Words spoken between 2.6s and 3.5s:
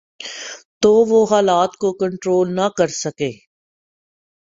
کر سکیں۔